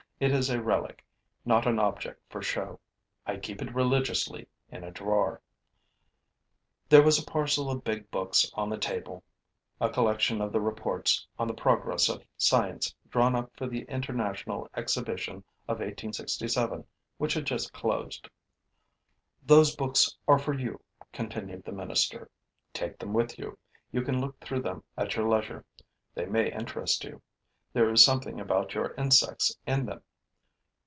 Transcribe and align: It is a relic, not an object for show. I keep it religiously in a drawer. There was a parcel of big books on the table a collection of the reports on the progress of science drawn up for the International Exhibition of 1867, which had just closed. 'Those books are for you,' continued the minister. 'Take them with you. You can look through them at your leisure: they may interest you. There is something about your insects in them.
It 0.21 0.33
is 0.33 0.51
a 0.51 0.61
relic, 0.61 1.03
not 1.45 1.65
an 1.65 1.79
object 1.79 2.21
for 2.31 2.43
show. 2.43 2.79
I 3.25 3.37
keep 3.37 3.59
it 3.59 3.73
religiously 3.73 4.47
in 4.69 4.83
a 4.83 4.91
drawer. 4.91 5.41
There 6.89 7.01
was 7.01 7.17
a 7.17 7.25
parcel 7.25 7.71
of 7.71 7.83
big 7.83 8.11
books 8.11 8.47
on 8.53 8.69
the 8.69 8.77
table 8.77 9.23
a 9.79 9.89
collection 9.89 10.39
of 10.39 10.51
the 10.51 10.61
reports 10.61 11.25
on 11.39 11.47
the 11.47 11.55
progress 11.55 12.07
of 12.07 12.23
science 12.37 12.93
drawn 13.09 13.35
up 13.35 13.57
for 13.57 13.65
the 13.65 13.81
International 13.85 14.69
Exhibition 14.75 15.37
of 15.67 15.79
1867, 15.79 16.85
which 17.17 17.33
had 17.33 17.45
just 17.45 17.73
closed. 17.73 18.29
'Those 19.43 19.75
books 19.75 20.15
are 20.27 20.37
for 20.37 20.53
you,' 20.53 20.79
continued 21.11 21.63
the 21.65 21.71
minister. 21.71 22.29
'Take 22.73 22.99
them 22.99 23.11
with 23.13 23.39
you. 23.39 23.57
You 23.91 24.03
can 24.03 24.21
look 24.21 24.39
through 24.39 24.61
them 24.61 24.83
at 24.95 25.15
your 25.15 25.27
leisure: 25.27 25.65
they 26.13 26.27
may 26.27 26.51
interest 26.53 27.03
you. 27.05 27.23
There 27.73 27.89
is 27.89 28.05
something 28.05 28.39
about 28.39 28.75
your 28.75 28.93
insects 28.93 29.57
in 29.65 29.87
them. 29.87 30.03